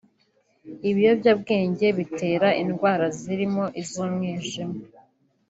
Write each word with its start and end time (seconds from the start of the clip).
Ibiyobyabwenge 0.89 1.85
bitera 1.97 2.47
indwara 2.63 3.05
zirimo 3.19 3.63
iz’umwijima 3.81 4.77